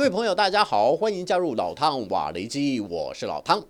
[0.00, 3.62] 位朋友，大家好，欢迎加入老汤瓦雷基，我是老汤。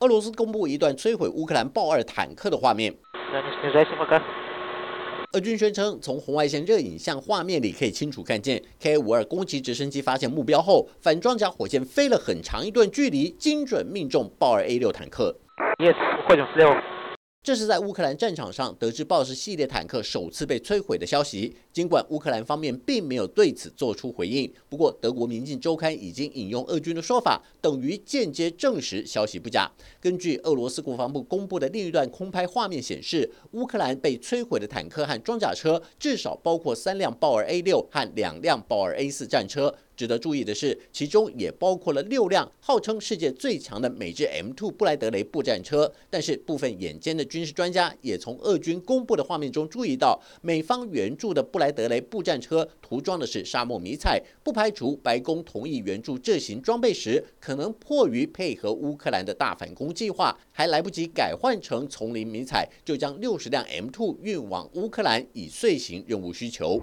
[0.00, 2.94] 俄罗斯公布一段摧毁乌克兰豹二坦克的画面。
[5.32, 15.36] 俄军宣称，从红外线热影像画面里可以清楚看见 K 五二攻击直升机发现目标后，反装甲火箭飞了很长一段距离，精准命中豹二 A 六坦克。
[15.78, 15.94] Yes，
[17.46, 21.56] 这是在乌克兰战场上得知豹式系列坦克首次被摧毁的消息。
[21.72, 29.70] 尽管乌克兰方面并没有对此做出回应，不过德国《民进周刊》已经引用俄军的说法，等于间接证实消息不假。
[30.00, 39.72] 根据俄罗斯国防部公布的另一段空拍画面显示，乌克兰被摧毁的坦克和装甲车至少包括三辆豹二 A 六和两辆豹二 A 四战车。
[39.96, 45.90] 值得注意的是，其中也包括了六辆号称世界最强的美制 M2 布莱德雷步战车。
[46.10, 66.80] 但是，部分眼尖的军事专家也从俄军公布的画面中注意到，美方援助的布莱德雷步战车涂装的是沙漠迷彩，不排除白宫同意援助这型装备时，可能迫于配合乌克兰的大反攻计划，还来不及改换成丛林迷彩，就将六十辆 M2 运往乌克兰以遂行任务需求。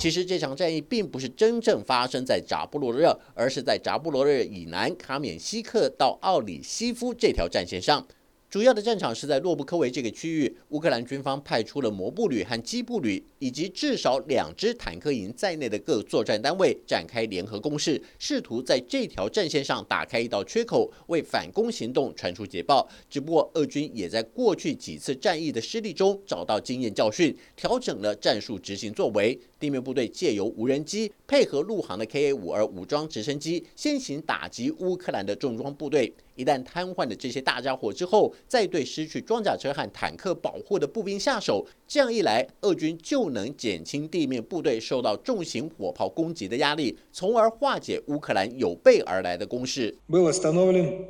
[0.00, 8.06] 其实这场战役并不是真正发生在扎布罗热，而是在扎布罗热以南卡缅西克到奥里西夫这条战线上。
[8.50, 22.88] 主要的战场是在洛布科维这个区域，乌克兰军方派出了摩步旅和机步旅，以及至少两支坦克营在内的各作战单位展开联合攻势，试图在这条战线上打开一道缺口，为反攻行动传出捷报。
[23.08, 29.38] 只不过，俄军也在过去几次战役的失利中找到经验教训，调整了战术执行作为。
[29.60, 36.12] 地面部队借由无人机配合陆航的 Ka 五二武装直升机，先行打击乌克兰的重装部队。
[36.39, 41.65] 一旦瘫痪了这些大家伙之后，再对失去装甲车和坦克保护的步兵下手。
[41.87, 49.95] 这样一来，俄军就能减轻地面部队受到重型火炮攻击的压力，从而化解乌克兰有备而来的攻势。
[50.09, 51.05] Был остановлен,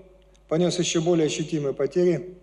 [0.47, 2.35] понес еще более ощутимые потери.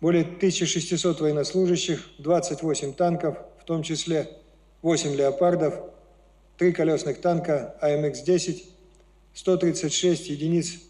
[0.00, 4.28] Более 1600 военнослужащих, 28 танков, в том числе
[4.82, 5.74] 8 леопардов,
[6.58, 8.64] 3 колесных танка АМХ-10,
[9.34, 10.80] 136 единиц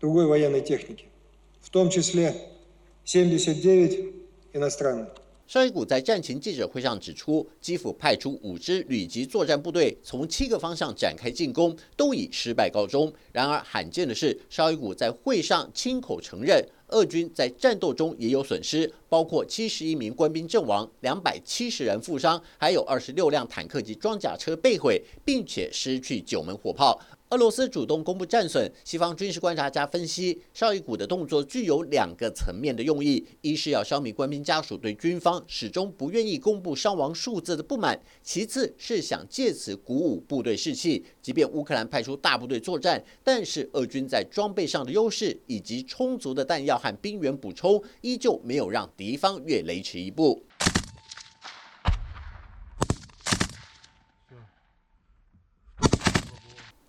[0.00, 1.04] другой военной техники,
[1.60, 2.34] в том числе
[3.04, 4.12] 79
[4.52, 5.08] иностранных.
[5.48, 13.12] 绍伊古在战前记者会上指出，基辅派出五支旅级作战部队，从七个方向展开进攻，都以失败告终。
[13.32, 26.99] 然而罕见的是，绍伊古在会上亲口承认， 俄军在战斗中也有损失，包括七十一名官兵阵亡、两百七十人负伤，还有二十六辆坦克及装甲车被毁，并且失去九门火炮。
[27.31, 37.93] 俄罗斯主动公布战损，西方军事观察家分析，绍伊古的动作具有两个层面的用意：一是要消弭官兵家属对军方始终不愿意公布伤亡数字的不满；
[38.23, 41.03] 其次是想借此鼓舞部队士气。
[41.21, 50.45] 即便乌克兰派出大部队作战，但是俄军在装备上的优势以及充足的弹药和兵员补充，依旧没有让敌方越雷池一步。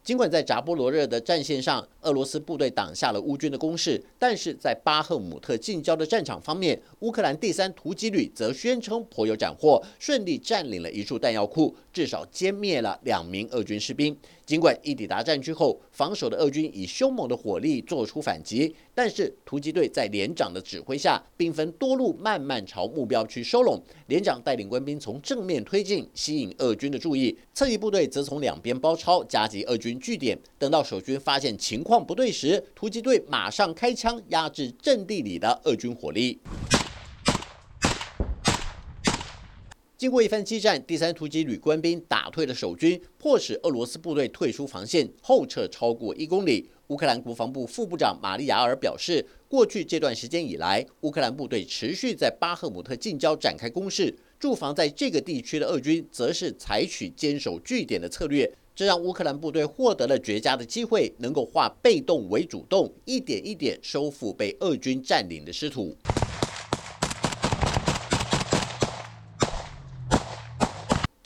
[0.03, 14.17] 尽管在扎波罗热的战线上，俄罗斯部队挡下了乌军的攻势，但是在巴赫姆特近郊的战场方面，乌克兰第三突击旅则宣称颇有斩获，顺利占领了一处弹药库，至少歼灭了两名俄军士兵。
[14.47, 23.79] 尽管一抵达战区后，防守的俄军以凶猛的火力做出反击，但是突击队在连长的指挥下，兵分多路慢慢朝目标区收拢。
[24.07, 30.39] 连长带领官兵从正面推进，吸引俄军的注意；侧翼部队则从两边包抄，夹击俄军据点。
[30.59, 36.39] 等到守军发现情况不对时，突击队马上开枪压制阵地里的俄军火力。
[39.97, 46.71] 经过一番激战，第三突击旅官兵打退了守军，迫使俄罗斯部队退出防线，后撤超过一公里。
[46.87, 65.97] 乌克兰国防部副部长玛丽亚尔表示，过去这段时间以来，乌克兰部队持续在巴赫姆特近郊展开攻势，驻防在这个地区的俄军则是采取坚守据点的策略，这让乌克兰部队获得了绝佳的机会，能够化被动为主动，一点一点收复被俄军占领的失土。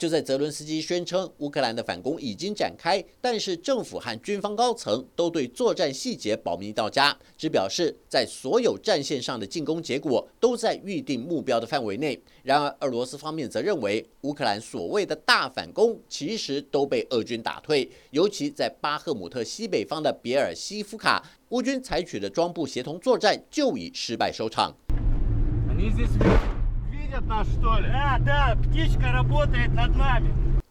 [0.03, 12.21] 就在泽伦斯基宣称乌克兰的反攻已经展开，但是政府和军方高层都对作战细节保密到家，只表示在所有战线上的进攻结果都在预定目标的范围内。
[12.43, 24.75] 然而，俄罗斯方面则认为乌克兰所谓的大反攻其实都被俄军打退，尤其在巴赫姆特西北方的别尔西夫卡，乌军采取的装步协同作战就以失败收场。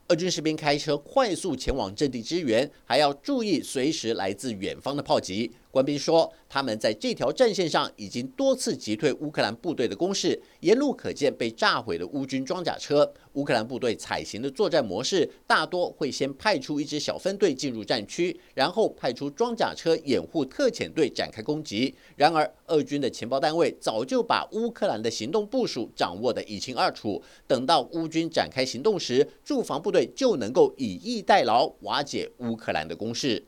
[0.08, 5.52] 俄军士兵开车快速前往阵地支援，还要注意随时来自远方的炮击。
[5.70, 13.14] 官兵说，他们在这条战线上已经多次击退乌克兰部队的攻势，沿路可见被炸毁的乌军装甲车。
[13.34, 21.94] 乌克兰部队采行的作战模式，大多会先派出一支小分队进入战区，然后派出装甲车掩护特遣队展开攻击。
[22.16, 33.42] 然而，俄军的情报单位早就把乌克兰的行动部署掌握得一清二楚，等到乌军展开行动时，驻防部队就能够以逸待劳，瓦解乌克兰的攻势。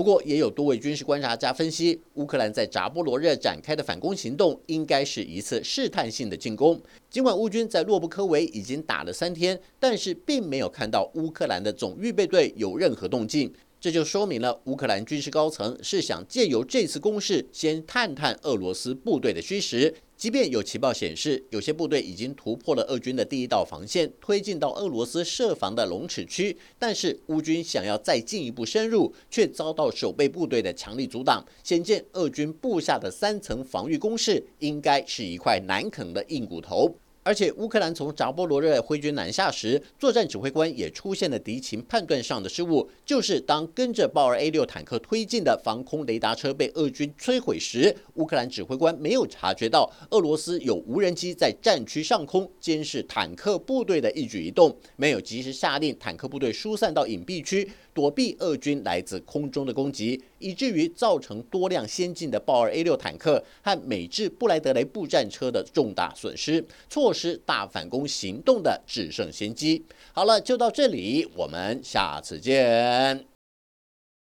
[0.00, 6.80] 不过，也有多位军事观察家分析，乌克兰在扎波罗热展开的反攻行动，应该是一次试探性的进攻。
[7.10, 13.52] 尽管乌军在洛布科维已经打了三天，但是并没有看到乌克兰的总预备队有任何动静。
[13.78, 19.94] 这就说明了乌克兰军事高层是想借由这次攻势，先探探俄罗斯部队的虚实。
[20.20, 31.42] 即便有情报显示，有些部队已经突破了俄军的第一道防线，推进到俄罗斯设防的龙齿区，但是乌军想要再进一步深入，却遭到守备部队的强力阻挡。
[31.64, 36.94] 显见俄军布下的三层防御工事，应该是一块难啃的硬骨头。
[37.22, 42.88] 而且，乌克兰从扎波罗热挥军南下时，作战指挥官也出现了敌情判断上的失误。
[43.04, 57.70] 就是当跟着豹二 A 六坦克推进的防空雷达车被俄军摧毁时，乌克兰指挥官没有察觉到俄罗斯有无人机在战区上空监视坦克部队的一举一动，没有及时下令坦克部队疏散到隐蔽区。
[57.92, 69.84] 躲避俄军来自空中的攻击，以至于造成多辆先进的豹二 A 六坦克和美制布莱德雷步战车的重大损失，错失大反攻行动的制胜先机。
[70.12, 73.29] 好了，就到这里，我们下次见。